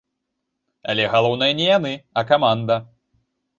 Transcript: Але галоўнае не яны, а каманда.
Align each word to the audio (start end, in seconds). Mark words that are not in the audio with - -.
Але 0.93 1.05
галоўнае 1.17 1.51
не 1.61 1.69
яны, 1.77 1.93
а 2.21 2.27
каманда. 2.35 2.83